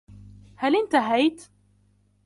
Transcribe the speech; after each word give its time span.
هل 0.55 0.75
إنتهيت؟ 0.75 1.45